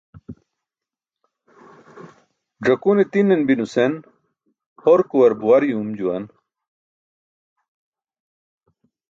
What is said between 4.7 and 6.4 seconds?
horkuwar buwar yuum juwan.